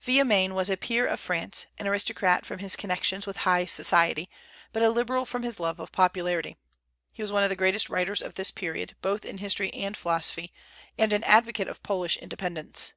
Villemain 0.00 0.54
was 0.54 0.70
a 0.70 0.78
peer 0.78 1.06
of 1.06 1.20
France, 1.20 1.66
an 1.78 1.86
aristocrat 1.86 2.46
from 2.46 2.60
his 2.60 2.74
connections 2.74 3.26
with 3.26 3.36
high 3.44 3.66
society, 3.66 4.30
but 4.72 4.82
a 4.82 4.88
liberal 4.88 5.26
from 5.26 5.42
his 5.42 5.60
love 5.60 5.78
of 5.78 5.92
popularity. 5.92 6.56
He 7.12 7.20
was 7.20 7.30
one 7.32 7.42
of 7.42 7.50
the 7.50 7.54
greatest 7.54 7.90
writers 7.90 8.22
of 8.22 8.32
this 8.32 8.50
period, 8.50 8.96
both 9.02 9.26
in 9.26 9.36
history 9.36 9.70
and 9.74 9.94
philosophy, 9.94 10.54
and 10.96 11.12
an 11.12 11.22
advocate 11.24 11.68
of 11.68 11.82
Polish 11.82 12.16
independence. 12.16 12.94